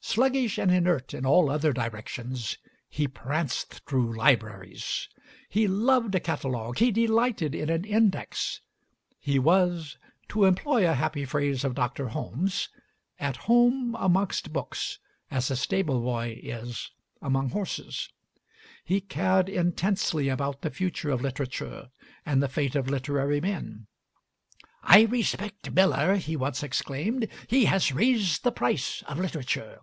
Sluggish 0.00 0.56
and 0.56 0.70
inert 0.72 1.12
in 1.12 1.26
all 1.26 1.50
other 1.50 1.70
directions, 1.70 2.56
he 2.88 3.06
pranced 3.06 3.84
through 3.84 4.16
libraries. 4.16 5.06
He 5.50 5.68
loved 5.68 6.14
a 6.14 6.20
catalogue; 6.20 6.78
he 6.78 6.90
delighted 6.90 7.54
in 7.54 7.68
an 7.68 7.84
index. 7.84 8.62
He 9.20 9.38
was, 9.38 9.98
to 10.30 10.46
employ 10.46 10.88
a 10.88 10.94
happy 10.94 11.26
phrase 11.26 11.62
of 11.62 11.74
Dr. 11.74 12.08
Holmes, 12.08 12.70
at 13.20 13.36
home 13.36 13.94
amongst 13.96 14.50
books 14.50 14.98
as 15.30 15.50
a 15.50 15.56
stable 15.56 16.00
boy 16.00 16.40
is 16.42 16.90
amongst 17.20 17.52
horses. 17.52 18.08
He 18.86 19.02
cared 19.02 19.50
intensely 19.50 20.30
about 20.30 20.62
the 20.62 20.70
future 20.70 21.10
of 21.10 21.20
literature 21.20 21.90
and 22.24 22.42
the 22.42 22.48
fate 22.48 22.74
of 22.74 22.88
literary 22.88 23.42
men. 23.42 23.86
"I 24.82 25.02
respect 25.02 25.70
Millar," 25.70 26.16
he 26.16 26.34
once 26.34 26.62
exclaimed; 26.62 27.28
"he 27.46 27.66
has 27.66 27.92
raised 27.92 28.42
the 28.42 28.52
price 28.52 29.02
of 29.02 29.18
literature." 29.18 29.80